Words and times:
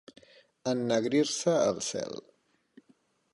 Ennegrir-se 0.71 1.53
el 1.67 1.79
cel. 1.89 2.19